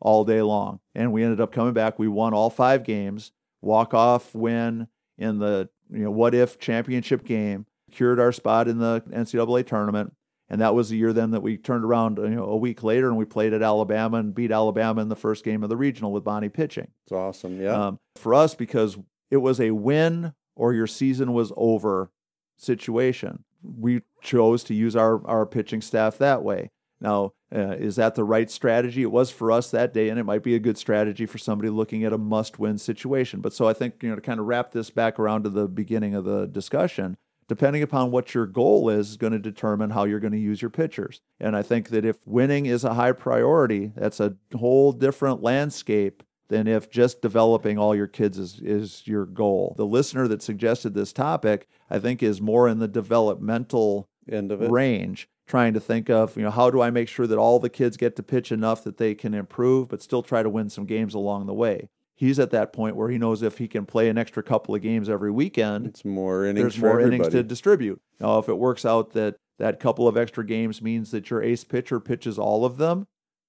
all 0.00 0.24
day 0.24 0.40
long. 0.40 0.78
And 0.94 1.12
we 1.12 1.24
ended 1.24 1.40
up 1.40 1.52
coming 1.52 1.74
back. 1.74 1.98
We 1.98 2.08
won 2.08 2.32
all 2.32 2.48
five 2.48 2.84
games, 2.84 3.32
walk 3.60 3.94
off 3.94 4.34
win 4.34 4.88
in 5.16 5.38
the 5.38 5.68
you 5.90 6.04
know 6.04 6.10
what 6.10 6.34
if 6.34 6.58
championship 6.58 7.24
game, 7.24 7.66
cured 7.90 8.20
our 8.20 8.32
spot 8.32 8.68
in 8.68 8.78
the 8.78 9.02
NCAA 9.10 9.66
tournament. 9.66 10.14
And 10.50 10.62
that 10.62 10.74
was 10.74 10.88
the 10.88 10.96
year 10.96 11.12
then 11.12 11.32
that 11.32 11.42
we 11.42 11.58
turned 11.58 11.84
around 11.84 12.16
you 12.16 12.30
know, 12.30 12.44
a 12.44 12.56
week 12.56 12.82
later 12.82 13.08
and 13.08 13.18
we 13.18 13.26
played 13.26 13.52
at 13.52 13.62
Alabama 13.62 14.16
and 14.16 14.34
beat 14.34 14.50
Alabama 14.50 15.02
in 15.02 15.10
the 15.10 15.16
first 15.16 15.44
game 15.44 15.62
of 15.62 15.68
the 15.68 15.76
regional 15.76 16.10
with 16.10 16.24
Bonnie 16.24 16.48
pitching. 16.48 16.88
It's 17.04 17.12
awesome. 17.12 17.60
Yeah. 17.60 17.88
Um, 17.88 17.98
for 18.16 18.32
us, 18.32 18.54
because 18.54 18.96
it 19.30 19.38
was 19.38 19.60
a 19.60 19.72
win 19.72 20.32
or 20.56 20.72
your 20.72 20.86
season 20.86 21.34
was 21.34 21.52
over 21.54 22.10
situation, 22.56 23.44
we 23.62 24.00
chose 24.22 24.64
to 24.64 24.74
use 24.74 24.96
our, 24.96 25.26
our 25.26 25.44
pitching 25.44 25.82
staff 25.82 26.16
that 26.18 26.42
way. 26.42 26.70
Now, 26.98 27.34
uh, 27.54 27.76
is 27.78 27.96
that 27.96 28.14
the 28.14 28.24
right 28.24 28.50
strategy? 28.50 29.02
It 29.02 29.10
was 29.10 29.30
for 29.30 29.50
us 29.50 29.70
that 29.70 29.94
day, 29.94 30.08
and 30.08 30.18
it 30.18 30.24
might 30.24 30.42
be 30.42 30.54
a 30.54 30.58
good 30.58 30.76
strategy 30.76 31.26
for 31.26 31.38
somebody 31.38 31.70
looking 31.70 32.04
at 32.04 32.12
a 32.12 32.18
must 32.18 32.58
win 32.58 32.78
situation. 32.78 33.40
But 33.40 33.52
so 33.52 33.66
I 33.66 33.72
think, 33.72 34.02
you 34.02 34.10
know, 34.10 34.16
to 34.16 34.20
kind 34.20 34.40
of 34.40 34.46
wrap 34.46 34.72
this 34.72 34.90
back 34.90 35.18
around 35.18 35.44
to 35.44 35.50
the 35.50 35.66
beginning 35.66 36.14
of 36.14 36.24
the 36.24 36.46
discussion, 36.46 37.16
depending 37.48 37.82
upon 37.82 38.10
what 38.10 38.34
your 38.34 38.46
goal 38.46 38.90
is, 38.90 39.10
is 39.10 39.16
going 39.16 39.32
to 39.32 39.38
determine 39.38 39.90
how 39.90 40.04
you're 40.04 40.20
going 40.20 40.32
to 40.32 40.38
use 40.38 40.60
your 40.60 40.70
pitchers. 40.70 41.22
And 41.40 41.56
I 41.56 41.62
think 41.62 41.88
that 41.88 42.04
if 42.04 42.18
winning 42.26 42.66
is 42.66 42.84
a 42.84 42.94
high 42.94 43.12
priority, 43.12 43.92
that's 43.96 44.20
a 44.20 44.36
whole 44.54 44.92
different 44.92 45.42
landscape 45.42 46.22
than 46.48 46.66
if 46.66 46.90
just 46.90 47.22
developing 47.22 47.78
all 47.78 47.94
your 47.94 48.06
kids 48.06 48.38
is, 48.38 48.60
is 48.60 49.06
your 49.06 49.26
goal. 49.26 49.74
The 49.76 49.86
listener 49.86 50.28
that 50.28 50.42
suggested 50.42 50.94
this 50.94 51.12
topic, 51.12 51.68
I 51.90 51.98
think, 51.98 52.22
is 52.22 52.40
more 52.40 52.68
in 52.68 52.78
the 52.78 52.88
developmental 52.88 54.08
End 54.30 54.52
of 54.52 54.62
it. 54.62 54.70
range, 54.70 55.28
trying 55.48 55.74
to 55.74 55.80
think 55.80 56.08
of, 56.10 56.36
you 56.36 56.42
know, 56.42 56.50
how 56.50 56.70
do 56.70 56.80
I 56.80 56.90
make 56.90 57.08
sure 57.08 57.26
that 57.26 57.38
all 57.38 57.58
the 57.58 57.70
kids 57.70 57.96
get 57.96 58.14
to 58.16 58.22
pitch 58.22 58.52
enough 58.52 58.84
that 58.84 58.98
they 58.98 59.14
can 59.14 59.34
improve, 59.34 59.88
but 59.88 60.02
still 60.02 60.22
try 60.22 60.42
to 60.42 60.48
win 60.48 60.68
some 60.68 60.84
games 60.84 61.14
along 61.14 61.46
the 61.46 61.54
way. 61.54 61.88
He's 62.14 62.38
at 62.38 62.50
that 62.50 62.72
point 62.72 62.96
where 62.96 63.08
he 63.08 63.16
knows 63.16 63.42
if 63.42 63.58
he 63.58 63.68
can 63.68 63.86
play 63.86 64.08
an 64.08 64.18
extra 64.18 64.42
couple 64.42 64.74
of 64.74 64.82
games 64.82 65.08
every 65.08 65.30
weekend, 65.30 65.86
It's 65.86 66.04
more 66.04 66.44
innings 66.44 66.74
there's 66.74 66.78
more 66.78 67.00
innings 67.00 67.28
to 67.28 67.42
distribute. 67.42 68.00
Now, 68.20 68.38
if 68.38 68.48
it 68.48 68.58
works 68.58 68.84
out 68.84 69.12
that 69.12 69.36
that 69.58 69.80
couple 69.80 70.06
of 70.06 70.16
extra 70.16 70.44
games 70.44 70.82
means 70.82 71.10
that 71.12 71.30
your 71.30 71.42
ace 71.42 71.64
pitcher 71.64 72.00
pitches 72.00 72.38
all 72.38 72.64
of 72.64 72.76
them, 72.76 73.06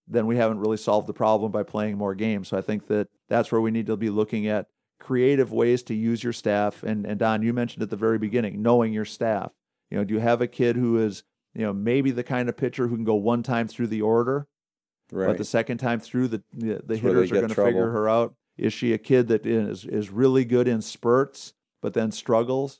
then 0.08 0.26
we 0.26 0.38
haven't 0.38 0.60
really 0.60 0.78
solved 0.78 1.08
the 1.08 1.14
problem 1.14 1.52
by 1.52 1.64
playing 1.64 1.98
more 1.98 2.16
games. 2.16 2.48
So 2.48 2.58
I 2.58 2.62
think 2.62 2.88
that 2.88 3.08
that's 3.28 3.52
where 3.52 3.62
we 3.62 3.72
need 3.72 3.88
to 3.88 3.98
be 3.98 4.10
looking 4.10 4.48
at 4.48 4.68
creative 5.00 5.52
ways 5.52 5.84
to 5.84 5.94
use 5.94 6.24
your 6.24 6.34
staff. 6.34 6.84
And, 6.84 7.06
and 7.06 7.20
Don, 7.20 7.42
you 7.42 7.54
mentioned 7.54 7.84
at 7.84 7.90
the 7.90 7.96
very 7.96 8.18
beginning, 8.18 8.62
knowing 8.62 8.94
your 8.94 9.06
staff. 9.06 9.52
You 9.90 9.98
know, 9.98 10.04
do 10.04 10.14
you 10.14 10.20
have 10.20 10.42
a 10.42 10.48
kid 10.48 10.76
who 10.76 10.98
is, 10.98 11.24
you 11.60 11.66
know, 11.66 11.74
maybe 11.74 12.12
the 12.12 12.24
kind 12.24 12.48
of 12.48 12.56
pitcher 12.56 12.88
who 12.88 12.96
can 12.96 13.04
go 13.04 13.16
one 13.16 13.44
time 13.44 13.68
through 13.68 13.88
the 13.88 14.02
order, 14.02 14.48
right. 15.12 15.28
but 15.28 15.38
the 15.38 15.44
second 15.44 15.78
time 15.78 16.00
through 16.00 16.30
the 16.30 16.42
the, 16.54 16.76
the 16.76 16.82
That's 16.86 17.04
where 17.04 17.14
they 17.14 17.20
hitters 17.20 17.32
are 17.34 17.36
going 17.36 17.50
to 17.50 17.56
figure 17.56 17.90
her 17.90 18.08
out. 18.08 18.34
Is 18.58 18.72
she 18.72 18.94
a 18.94 18.98
kid 18.98 19.28
that 19.28 19.46
is 19.46 19.84
is 19.84 20.10
really 20.10 20.46
good 20.46 20.70
in 20.70 20.82
spurts, 20.82 21.54
but 21.82 21.94
then 21.94 22.14
struggles? 22.14 22.80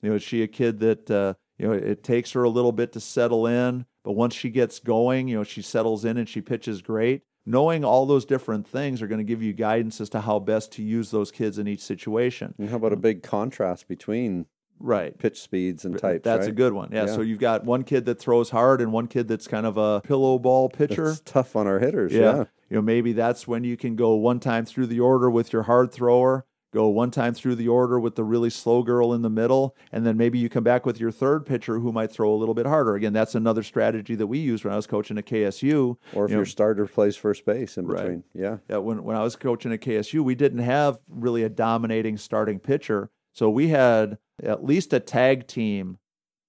You 0.00 0.10
know, 0.10 0.14
is 0.14 0.22
she 0.22 0.44
a 0.44 0.46
kid 0.46 0.78
that 0.78 1.10
uh, 1.10 1.34
you 1.58 1.66
know 1.66 1.72
it 1.72 2.04
takes 2.04 2.30
her 2.32 2.44
a 2.44 2.48
little 2.48 2.70
bit 2.70 2.92
to 2.92 3.00
settle 3.00 3.48
in, 3.48 3.84
but 4.04 4.12
once 4.12 4.34
she 4.34 4.48
gets 4.48 4.78
going, 4.78 5.26
you 5.26 5.36
know, 5.36 5.44
she 5.44 5.60
settles 5.60 6.04
in 6.04 6.16
and 6.16 6.28
she 6.28 6.40
pitches 6.40 6.82
great. 6.82 7.22
Knowing 7.46 7.84
all 7.84 8.06
those 8.06 8.24
different 8.24 8.64
things 8.64 9.02
are 9.02 9.08
going 9.08 9.18
to 9.18 9.24
give 9.24 9.42
you 9.42 9.52
guidance 9.52 10.00
as 10.00 10.10
to 10.10 10.20
how 10.20 10.38
best 10.38 10.70
to 10.72 10.82
use 10.82 11.10
those 11.10 11.32
kids 11.32 11.58
in 11.58 11.66
each 11.66 11.82
situation. 11.82 12.54
and 12.58 12.68
how 12.68 12.76
about 12.76 12.92
a 12.92 12.96
big 12.96 13.24
contrast 13.24 13.88
between 13.88 14.46
Right. 14.80 15.16
pitch 15.18 15.40
speeds 15.40 15.84
and 15.84 15.96
types? 15.98 16.24
That's 16.24 16.46
a 16.46 16.52
good 16.52 16.72
one. 16.72 16.88
Yeah, 16.92 17.06
Yeah. 17.06 17.14
So 17.14 17.20
you've 17.20 17.38
got 17.38 17.64
one 17.64 17.84
kid 17.84 18.06
that 18.06 18.18
throws 18.18 18.50
hard 18.50 18.80
and 18.80 18.92
one 18.92 19.06
kid 19.06 19.28
that's 19.28 19.46
kind 19.46 19.66
of 19.66 19.76
a 19.76 20.00
pillow 20.00 20.38
ball 20.38 20.68
pitcher. 20.68 21.10
It's 21.10 21.20
tough 21.20 21.54
on 21.54 21.66
our 21.66 21.78
hitters. 21.78 22.12
Yeah. 22.12 22.20
Yeah. 22.20 22.44
You 22.70 22.76
know, 22.76 22.82
maybe 22.82 23.12
that's 23.12 23.46
when 23.46 23.64
you 23.64 23.76
can 23.76 23.96
go 23.96 24.14
one 24.14 24.40
time 24.40 24.64
through 24.64 24.86
the 24.86 25.00
order 25.00 25.28
with 25.30 25.52
your 25.52 25.64
hard 25.64 25.92
thrower, 25.92 26.46
go 26.72 26.86
one 26.88 27.10
time 27.10 27.34
through 27.34 27.56
the 27.56 27.66
order 27.66 27.98
with 27.98 28.14
the 28.14 28.22
really 28.22 28.48
slow 28.48 28.84
girl 28.84 29.12
in 29.12 29.22
the 29.22 29.28
middle, 29.28 29.74
and 29.90 30.06
then 30.06 30.16
maybe 30.16 30.38
you 30.38 30.48
come 30.48 30.62
back 30.62 30.86
with 30.86 31.00
your 31.00 31.10
third 31.10 31.44
pitcher 31.44 31.80
who 31.80 31.90
might 31.90 32.12
throw 32.12 32.32
a 32.32 32.36
little 32.36 32.54
bit 32.54 32.66
harder. 32.66 32.94
Again, 32.94 33.12
that's 33.12 33.34
another 33.34 33.64
strategy 33.64 34.14
that 34.14 34.28
we 34.28 34.38
used 34.38 34.64
when 34.64 34.72
I 34.72 34.76
was 34.76 34.86
coaching 34.86 35.18
at 35.18 35.26
KSU. 35.26 35.96
Or 36.14 36.26
if 36.26 36.30
You 36.30 36.36
your 36.36 36.40
know- 36.42 36.44
starter 36.44 36.86
plays 36.86 37.16
first 37.16 37.44
base 37.44 37.76
in 37.76 37.88
between. 37.88 38.06
Right. 38.06 38.22
Yeah. 38.34 38.56
Yeah, 38.68 38.76
when 38.76 39.02
when 39.02 39.16
I 39.16 39.24
was 39.24 39.34
coaching 39.34 39.72
at 39.72 39.80
KSU, 39.80 40.22
we 40.22 40.36
didn't 40.36 40.60
have 40.60 41.00
really 41.08 41.42
a 41.42 41.48
dominating 41.48 42.16
starting 42.18 42.60
pitcher, 42.60 43.10
so 43.32 43.50
we 43.50 43.68
had 43.68 44.18
at 44.42 44.64
least 44.64 44.92
a 44.92 45.00
tag 45.00 45.46
team 45.46 45.98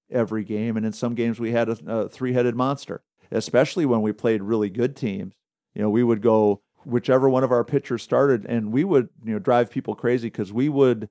every 0.09 0.43
game, 0.43 0.77
and 0.77 0.85
in 0.85 0.93
some 0.93 1.15
games 1.15 1.39
we 1.39 1.51
had 1.51 1.69
a, 1.69 1.77
a 1.87 2.09
three-headed 2.09 2.55
monster. 2.55 3.01
Especially 3.33 3.85
when 3.85 4.01
we 4.01 4.11
played 4.11 4.43
really 4.43 4.69
good 4.69 4.93
teams, 4.93 5.35
you 5.73 5.81
know, 5.81 5.89
we 5.89 6.03
would 6.03 6.21
go 6.21 6.61
whichever 6.83 7.29
one 7.29 7.45
of 7.45 7.51
our 7.51 7.63
pitchers 7.63 8.03
started, 8.03 8.45
and 8.45 8.73
we 8.73 8.83
would 8.83 9.09
you 9.23 9.33
know 9.33 9.39
drive 9.39 9.71
people 9.71 9.95
crazy 9.95 10.27
because 10.27 10.51
we 10.51 10.67
would 10.67 11.07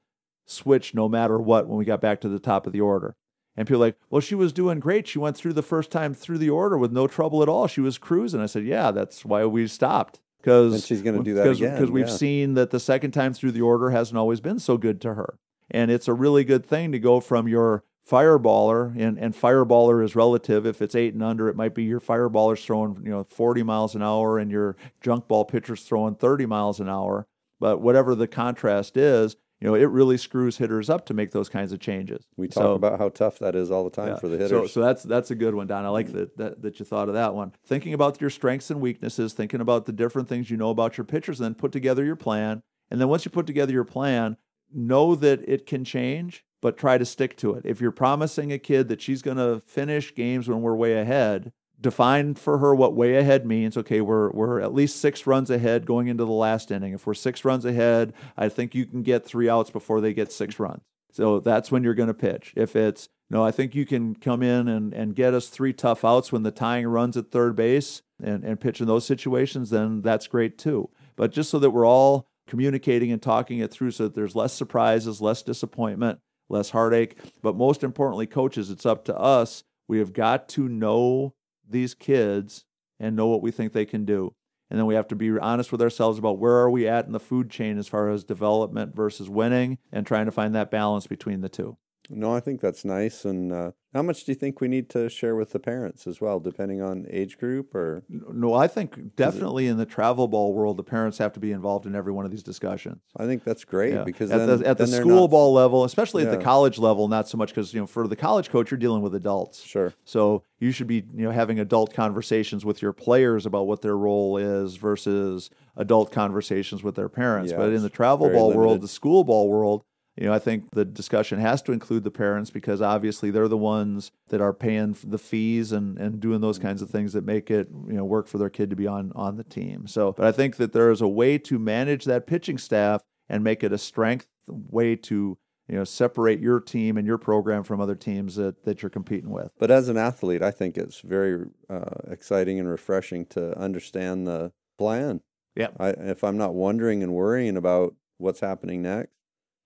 switch 0.47 0.95
no 0.95 1.09
matter 1.09 1.39
what 1.39 1.67
when 1.67 1.79
we 1.79 1.85
got 1.85 2.01
back 2.01 2.21
to 2.21 2.29
the 2.29 2.39
top 2.39 2.67
of 2.67 2.73
the 2.73 2.81
order. 2.81 3.17
And 3.57 3.67
people 3.67 3.81
like, 3.81 3.97
well, 4.11 4.21
she 4.21 4.35
was 4.35 4.53
doing 4.53 4.81
great. 4.81 5.07
She 5.07 5.19
went 5.19 5.37
through 5.37 5.53
the 5.55 5.63
first 5.63 5.91
time 5.91 6.15
through 6.15 6.39
the 6.39 6.51
order 6.51 6.79
with 6.79 6.93
no 6.93 7.07
trouble 7.07 7.43
at 7.43 7.49
all. 7.49 7.67
She 7.67 7.81
was 7.81 7.99
cruising. 7.99 8.41
I 8.41 8.47
said, 8.47 8.65
yeah, 8.65 8.91
that's 8.91 9.25
why 9.25 9.45
we 9.45 9.67
stopped. 9.67 10.21
Because 10.41 10.87
she's 10.87 11.03
gonna 11.03 11.23
do 11.23 11.35
that 11.35 11.43
because, 11.43 11.59
again, 11.59 11.75
Because 11.75 11.91
we've 11.91 12.09
yeah. 12.09 12.15
seen 12.15 12.55
that 12.55 12.71
the 12.71 12.81
second 12.81 13.11
time 13.11 13.35
through 13.35 13.53
the 13.53 13.61
order 13.61 13.91
hasn't 13.91 14.17
always 14.17 14.41
been 14.41 14.59
so 14.59 14.77
good 14.77 15.01
to 15.03 15.15
her. 15.15 15.39
And 15.71 15.91
it's 15.91 16.09
a 16.09 16.15
really 16.15 16.45
good 16.45 16.65
thing 16.67 16.93
to 16.93 16.99
go 16.99 17.21
from 17.21 17.47
your 17.49 17.85
fireballer, 18.09 18.95
and, 18.99 19.19
and 19.19 19.35
fireballer 19.35 20.05
is 20.05 20.17
relative. 20.17 20.67
If 20.67 20.83
it's 20.83 20.95
eight 20.95 21.15
and 21.15 21.23
under, 21.23 21.49
it 21.49 21.57
might 21.57 21.75
be 21.75 21.85
your 21.85 22.01
fireballer's 22.01 22.65
throwing 22.65 23.01
you 23.05 23.11
know 23.11 23.25
40 23.25 23.63
miles 23.63 23.95
an 23.95 24.03
hour 24.03 24.39
and 24.39 24.51
your 24.51 24.77
junk 25.01 25.29
ball 25.29 25.45
pitcher's 25.45 25.83
throwing 25.83 26.15
30 26.17 26.47
miles 26.47 26.81
an 26.81 26.89
hour. 26.89 27.27
But 27.61 27.81
whatever 27.81 28.15
the 28.15 28.27
contrast 28.27 28.97
is, 28.97 29.37
you 29.61 29.69
know, 29.69 29.75
it 29.75 29.85
really 29.91 30.17
screws 30.17 30.57
hitters 30.57 30.89
up 30.89 31.05
to 31.07 31.15
make 31.15 31.33
those 31.33 31.51
kinds 31.51 31.73
of 31.73 31.81
changes. 31.81 32.27
We 32.39 32.49
talk 32.49 32.63
So- 32.63 32.73
about 32.75 32.99
how 32.99 33.11
tough 33.11 33.39
that 33.41 33.55
is 33.55 33.71
all 33.71 33.85
the 33.85 33.91
time 33.91 34.09
yeah. 34.09 34.17
for 34.17 34.29
the 34.29 34.39
So, 34.49 34.57
hitters. 34.57 34.73
so 34.73 34.81
that's 34.81 35.03
that's 35.03 35.31
a 35.31 35.35
good 35.35 35.55
one, 35.55 35.67
Don. 35.67 35.85
I 35.85 35.89
like 35.91 36.11
that, 36.13 36.37
that 36.39 36.63
that 36.63 36.79
you 36.81 36.87
thought 36.87 37.09
of 37.09 37.15
that 37.15 37.35
one. 37.35 37.53
Thinking 37.65 37.93
about 37.93 38.21
your 38.21 38.31
strengths 38.31 38.71
and 38.71 38.81
weaknesses, 38.81 39.35
thinking 39.35 39.61
about 39.61 39.85
the 39.85 39.93
different 39.93 40.29
things 40.29 40.51
you 40.51 40.57
know 40.57 40.71
about 40.71 40.97
your 40.97 41.05
pitchers, 41.05 41.39
and 41.41 41.45
then 41.45 41.55
put 41.55 41.73
together 41.73 42.05
your 42.05 42.17
plan. 42.17 42.63
And 42.91 43.01
then 43.01 43.09
once 43.09 43.25
you 43.25 43.31
put 43.31 43.47
together 43.47 43.73
your 43.73 43.85
plan, 43.85 44.37
know 44.73 45.15
that 45.15 45.47
it 45.49 45.67
can 45.67 45.85
change, 45.85 46.45
but 46.61 46.77
try 46.77 46.99
to 46.99 47.05
stick 47.05 47.37
to 47.39 47.55
it. 47.55 47.63
If 47.65 47.81
you're 47.81 47.91
promising 47.91 48.53
a 48.53 48.59
kid 48.59 48.89
that 48.89 49.01
she's 49.01 49.23
going 49.23 49.37
to 49.37 49.61
finish 49.61 50.15
games 50.15 50.49
when 50.49 50.63
we're 50.63 50.75
way 50.75 50.99
ahead, 50.99 51.53
define 51.81 52.35
for 52.35 52.59
her 52.59 52.75
what 52.75 52.95
way 52.95 53.17
ahead 53.17 53.47
means. 53.47 53.77
Okay, 53.77 54.01
we're 54.01 54.31
we're 54.31 54.61
at 54.61 54.75
least 54.75 55.01
six 55.01 55.27
runs 55.27 55.51
ahead 55.51 55.87
going 55.87 56.09
into 56.09 56.25
the 56.25 56.33
last 56.33 56.71
inning. 56.71 56.93
If 56.93 57.07
we're 57.07 57.15
six 57.15 57.45
runs 57.45 57.65
ahead, 57.65 58.13
I 58.37 58.49
think 58.49 58.75
you 58.75 58.87
can 58.87 59.03
get 59.03 59.25
three 59.25 59.49
outs 59.49 59.71
before 59.71 60.01
they 60.01 60.13
get 60.13 60.33
six 60.33 60.59
runs. 60.59 60.83
So 61.13 61.41
that's 61.41 61.73
when 61.73 61.83
you're 61.83 61.95
going 61.95 62.09
to 62.09 62.15
pitch. 62.15 62.53
If 62.57 62.77
it's 62.77 63.09
no, 63.31 63.45
I 63.45 63.53
think 63.53 63.75
you 63.75 63.87
can 63.87 64.17
come 64.17 64.43
in 64.43 64.67
and, 64.67 64.93
and 64.93 65.15
get 65.15 65.35
us 65.35 65.49
three 65.49 65.73
tough 65.73 66.05
outs 66.05 66.33
when 66.33 66.43
the 66.43 66.51
tying 66.51 66.87
runs 66.89 67.17
at 67.17 67.31
third 67.31 67.55
base 67.55 68.03
and, 68.23 68.45
and 68.45 68.61
pitch 68.61 68.81
in 68.81 68.89
those 68.89 69.07
situations, 69.07 69.71
then 69.71 70.03
that's 70.03 70.27
great 70.27 70.59
too. 70.59 70.91
But 71.15 71.31
just 71.31 71.51
so 71.51 71.59
that 71.61 71.71
we're 71.71 71.87
all 71.87 72.27
communicating 72.51 73.13
and 73.13 73.23
talking 73.23 73.61
it 73.61 73.71
through 73.71 73.93
so 73.93 74.03
that 74.03 74.15
there's 74.15 74.35
less 74.35 74.53
surprises, 74.53 75.21
less 75.21 75.41
disappointment, 75.41 76.19
less 76.49 76.71
heartache. 76.71 77.17
But 77.43 77.57
most 77.57 77.85
importantly, 77.85 78.27
coaches, 78.27 78.71
it's 78.71 78.85
up 78.85 79.05
to 79.05 79.17
us. 79.17 79.63
We 79.87 80.01
have 80.01 80.13
got 80.13 80.49
to 80.51 80.69
know 80.69 81.35
these 81.67 81.95
kids 81.95 82.65
and 82.99 83.15
know 83.15 83.29
what 83.29 83.41
we 83.41 83.53
think 83.53 83.73
they 83.73 83.87
can 83.87 84.05
do. 84.05 84.35
And 84.69 84.79
then 84.79 84.87
we 84.87 84.97
have 84.97 85.07
to 85.09 85.17
be 85.17 85.39
honest 85.39 85.71
with 85.71 85.81
ourselves 85.81 86.19
about 86.19 86.39
where 86.39 86.57
are 86.57 86.71
we 86.71 86.89
at 86.89 87.07
in 87.07 87.13
the 87.13 87.21
food 87.21 87.51
chain 87.51 87.79
as 87.79 87.87
far 87.87 88.11
as 88.11 88.25
development 88.25 88.97
versus 88.97 89.31
winning 89.31 89.79
and 89.93 90.05
trying 90.05 90.27
to 90.27 90.33
find 90.33 90.53
that 90.55 90.73
balance 90.73 91.07
between 91.07 91.41
the 91.41 91.49
two. 91.49 91.79
No, 92.11 92.35
I 92.35 92.41
think 92.41 92.61
that's 92.61 92.85
nice. 92.85 93.25
And 93.25 93.53
uh, 93.53 93.71
how 93.95 94.03
much 94.03 94.25
do 94.25 94.33
you 94.33 94.37
think 94.37 94.61
we 94.61 94.69
need 94.69 94.89
to 94.91 95.09
share 95.09 95.35
with 95.37 95.53
the 95.53 95.59
parents 95.59 96.07
as 96.07 96.21
well, 96.21 96.41
depending 96.41 96.83
on 96.83 97.07
age 97.11 97.39
group 97.39 97.75
or? 97.75 98.03
No, 98.09 98.55
I 98.55 98.67
think 98.67 99.17
definitely 99.17 99.67
in 99.67 99.77
the 99.79 99.87
travel 99.87 100.29
ball 100.29 100.53
world, 100.53 100.77
the 100.77 100.83
parents 100.85 101.19
have 101.19 101.33
to 101.35 101.41
be 101.41 101.53
involved 101.53 101.87
in 101.87 101.95
every 101.95 102.13
one 102.13 102.25
of 102.25 102.31
these 102.31 102.43
discussions. 102.43 103.01
I 103.17 103.27
think 103.27 103.45
that's 103.45 103.65
great 103.65 103.95
Yeah. 103.95 104.05
because 104.05 104.31
at 104.31 104.39
then, 104.47 104.59
the, 104.61 104.67
at 104.69 104.79
the 104.79 104.87
school 104.87 105.23
not- 105.23 105.31
ball 105.31 105.53
level, 105.53 105.85
especially 105.85 106.25
at 106.25 106.31
the 106.31 106.43
college 106.43 106.79
level, 106.79 107.09
not 107.09 107.29
so 107.29 107.39
much 107.39 107.51
because 107.51 107.73
you 107.73 107.81
know 107.81 107.87
for 107.87 108.07
the 108.07 108.17
college 108.17 108.51
coach 108.51 108.71
you're 108.71 108.79
dealing 108.79 109.03
with 109.03 109.15
adults. 109.15 109.63
Sure. 109.63 109.95
So 110.05 110.43
you 110.59 110.73
should 110.73 110.87
be 110.87 110.97
you 111.15 111.25
know 111.25 111.31
having 111.31 111.59
adult 111.59 111.95
conversations 111.95 112.65
with 112.65 112.83
your 112.83 112.93
players 112.93 113.47
about 113.47 113.67
what 113.67 113.83
their 113.83 113.97
role 113.97 114.37
is 114.37 114.77
versus 114.77 115.51
adult 115.77 116.13
conversations 116.13 116.83
with 116.83 116.95
their 116.95 117.09
parents. 117.09 117.53
Yeah, 117.53 117.59
but 117.59 117.73
in 117.73 117.83
the 117.83 117.89
travel 117.89 118.29
ball 118.29 118.53
world, 118.53 118.81
the 118.83 118.89
school 118.89 119.25
ball 119.25 119.49
world, 119.49 119.85
you 120.21 120.27
know, 120.27 120.35
I 120.35 120.39
think 120.39 120.71
the 120.73 120.85
discussion 120.85 121.39
has 121.39 121.63
to 121.63 121.73
include 121.73 122.05
the 122.05 122.11
parents 122.11 122.51
because 122.51 122.83
obviously 122.83 123.31
they're 123.31 123.49
the 123.49 123.57
ones 123.57 124.13
that 124.29 124.43
are 124.43 124.53
paying 124.53 124.95
the 125.03 125.17
fees 125.17 125.73
and, 125.73 125.97
and 125.99 126.21
doing 126.21 126.43
those 126.43 126.59
kinds 126.59 126.83
of 126.83 126.91
things 126.91 127.15
that 127.15 127.25
make 127.25 127.51
it 127.51 127.69
you 127.89 127.95
know 127.95 128.05
work 128.05 128.29
for 128.29 128.37
their 128.37 128.51
kid 128.51 128.69
to 128.69 128.77
be 128.77 128.87
on 128.87 129.13
on 129.17 129.39
the 129.39 129.45
team. 129.45 129.87
So, 129.87 130.13
but 130.13 130.27
I 130.27 130.33
think 130.33 130.57
that 130.57 130.75
there 130.75 130.91
is 130.91 131.01
a 131.01 131.09
way 131.09 131.39
to 131.39 131.59
manage 131.59 132.05
that 132.05 132.27
pitching 132.27 132.59
staff 132.59 133.01
and 133.31 133.43
make 133.43 133.65
it 133.65 133.73
a 133.73 133.79
strength 133.79 134.29
way 134.47 134.95
to 134.95 135.39
you 135.69 135.77
know 135.77 135.85
separate 135.85 136.39
your 136.39 136.61
team 136.61 136.99
and 136.99 137.07
your 137.07 137.19
program 137.19 137.63
from 137.63 137.81
other 137.81 137.95
teams 137.95 138.37
that, 138.37 138.65
that 138.65 138.83
you're 138.83 138.91
competing 138.91 139.31
with. 139.31 139.53
But 139.59 139.71
as 139.71 139.89
an 139.89 139.97
athlete, 139.97 140.43
I 140.43 140.51
think 140.51 140.77
it's 140.77 141.01
very 141.01 141.47
uh, 141.71 141.95
exciting 142.09 142.61
and 142.61 142.69
refreshing 142.69 143.25
to 143.27 143.59
understand 143.59 144.27
the 144.27 144.53
plan. 144.77 145.23
Yeah. 145.57 145.69
I, 145.79 145.89
if 145.91 146.23
I'm 146.23 146.37
not 146.37 146.55
wondering 146.55 147.03
and 147.03 147.15
worrying 147.15 147.57
about 147.57 147.95
what's 148.19 148.41
happening 148.41 148.83
next, 148.83 149.13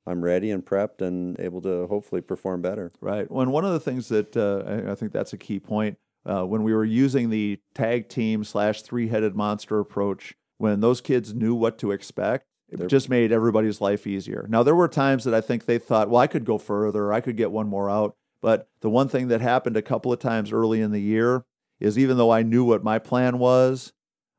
I'm 0.06 0.22
ready 0.22 0.50
and 0.50 0.64
prepped 0.64 1.00
and 1.00 1.38
able 1.40 1.60
to 1.62 1.86
hopefully 1.86 2.20
perform 2.20 2.62
better. 2.62 2.92
Right. 3.00 3.30
Well, 3.30 3.42
and 3.42 3.52
one 3.52 3.64
of 3.64 3.72
the 3.72 3.80
things 3.80 4.08
that 4.08 4.36
uh, 4.36 4.64
I, 4.88 4.92
I 4.92 4.94
think 4.94 5.12
that's 5.12 5.32
a 5.32 5.38
key 5.38 5.58
point 5.60 5.96
uh, 6.26 6.44
when 6.44 6.62
we 6.62 6.74
were 6.74 6.84
using 6.84 7.30
the 7.30 7.58
tag 7.74 8.08
team 8.08 8.44
slash 8.44 8.82
three 8.82 9.08
headed 9.08 9.34
monster 9.34 9.78
approach, 9.80 10.34
when 10.58 10.80
those 10.80 11.00
kids 11.00 11.34
knew 11.34 11.54
what 11.54 11.78
to 11.78 11.90
expect, 11.90 12.46
it 12.70 12.78
They're- 12.78 12.86
just 12.86 13.08
made 13.08 13.32
everybody's 13.32 13.80
life 13.80 14.06
easier. 14.06 14.46
Now, 14.48 14.62
there 14.62 14.74
were 14.74 14.88
times 14.88 15.24
that 15.24 15.34
I 15.34 15.40
think 15.40 15.64
they 15.64 15.78
thought, 15.78 16.08
well, 16.10 16.20
I 16.20 16.26
could 16.26 16.44
go 16.44 16.58
further, 16.58 17.12
I 17.12 17.20
could 17.20 17.36
get 17.36 17.50
one 17.50 17.68
more 17.68 17.88
out. 17.90 18.14
But 18.40 18.68
the 18.80 18.90
one 18.90 19.08
thing 19.08 19.28
that 19.28 19.40
happened 19.40 19.76
a 19.76 19.82
couple 19.82 20.12
of 20.12 20.18
times 20.18 20.52
early 20.52 20.82
in 20.82 20.90
the 20.90 21.00
year 21.00 21.44
is 21.80 21.98
even 21.98 22.18
though 22.18 22.30
I 22.30 22.42
knew 22.42 22.64
what 22.64 22.84
my 22.84 22.98
plan 22.98 23.38
was, 23.38 23.92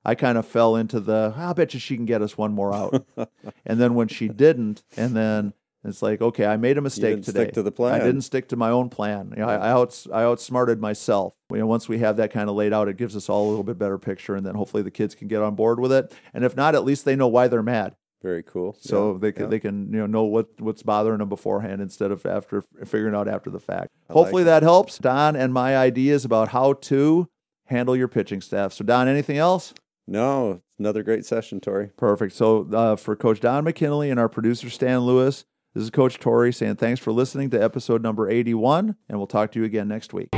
I 0.06 0.16
kind 0.16 0.38
of 0.38 0.46
fell 0.46 0.76
into 0.76 1.00
the, 1.00 1.34
I'll 1.36 1.54
bet 1.54 1.74
you 1.74 1.80
she 1.80 1.96
can 1.96 2.06
get 2.06 2.22
us 2.22 2.38
one 2.38 2.54
more 2.54 2.74
out. 2.74 3.06
and 3.66 3.80
then 3.80 3.96
when 3.96 4.08
she 4.08 4.28
didn't, 4.28 4.84
and 4.96 5.16
then 5.16 5.54
it's 5.84 6.02
like, 6.02 6.22
okay, 6.22 6.46
I 6.46 6.58
made 6.58 6.78
a 6.78 6.82
mistake 6.82 7.16
didn't 7.16 7.26
today. 7.26 7.44
stick 7.44 7.54
to 7.56 7.64
the 7.64 7.72
plan. 7.72 8.00
I 8.00 8.04
didn't 8.04 8.22
stick 8.22 8.48
to 8.50 8.56
my 8.56 8.70
own 8.70 8.90
plan. 8.90 9.34
You 9.36 9.44
know, 9.44 9.50
I, 9.50 9.56
I, 9.56 9.70
outs, 9.72 10.08
I 10.12 10.24
outsmarted 10.24 10.80
myself. 10.80 11.34
You 11.52 11.58
know, 11.58 11.68
once 11.68 11.88
we 11.88 12.00
have 12.00 12.18
that 12.18 12.32
kind 12.32 12.50
of 12.50 12.56
laid 12.56 12.74
out, 12.74 12.88
it 12.88 12.98
gives 12.98 13.16
us 13.16 13.30
all 13.30 13.48
a 13.48 13.50
little 13.50 13.64
bit 13.64 13.78
better 13.78 13.98
picture, 13.98 14.36
and 14.36 14.46
then 14.46 14.56
hopefully 14.56 14.84
the 14.84 14.92
kids 14.92 15.14
can 15.16 15.28
get 15.28 15.42
on 15.42 15.56
board 15.56 15.80
with 15.80 15.92
it. 15.92 16.14
And 16.34 16.44
if 16.44 16.56
not, 16.56 16.76
at 16.76 16.86
least 16.86 17.06
they 17.06 17.16
know 17.16 17.28
why 17.28 17.48
they're 17.48 17.62
mad, 17.62 17.96
Very 18.24 18.42
cool. 18.42 18.76
so 18.80 19.14
Yeah, 19.14 19.18
they 19.20 19.32
can 19.32 19.44
yeah. 19.44 19.50
they 19.50 19.60
can 19.60 19.92
you 19.94 20.00
know 20.00 20.06
know 20.08 20.24
what 20.24 20.48
what's 20.60 20.82
bothering 20.82 21.20
them 21.20 21.30
beforehand 21.30 21.82
instead 21.82 22.12
of 22.12 22.26
after 22.26 22.64
figuring 22.84 23.14
out 23.14 23.28
after 23.28 23.52
the 23.52 23.60
fact. 23.60 23.90
I 24.10 24.14
hopefully 24.14 24.44
like 24.44 24.48
that 24.48 24.64
helps. 24.64 24.98
Don 24.98 25.36
and 25.36 25.54
my 25.54 25.78
ideas 25.78 26.26
about 26.26 26.48
how 26.50 26.74
to 26.74 27.28
handle 27.68 27.96
your 27.96 28.08
pitching 28.08 28.42
staff. 28.42 28.74
So 28.74 28.84
Don, 28.84 29.08
anything 29.08 29.38
else? 29.38 29.74
No, 30.08 30.62
another 30.78 31.04
great 31.04 31.26
session, 31.26 31.60
Tori. 31.60 31.90
Perfect. 31.98 32.34
So 32.34 32.70
uh, 32.72 32.96
for 32.96 33.16
Coach 33.16 33.40
Don 33.40 33.64
McKinley 33.64 34.10
and 34.10 34.20
our 34.20 34.30
producer 34.30 34.70
Stan 34.70 35.00
Lewis, 35.02 35.46
this 35.74 35.84
is 35.84 35.90
Coach 35.90 36.20
Tori 36.20 36.54
saying 36.54 36.76
thanks 36.76 37.00
for 37.02 37.12
listening 37.12 37.50
to 37.50 37.62
episode 37.62 38.02
number 38.02 38.30
81, 38.30 38.96
and 39.10 39.18
we'll 39.18 39.28
talk 39.28 39.52
to 39.54 39.60
you 39.60 39.66
again 39.66 39.88
next 39.88 40.14
week. 40.14 40.30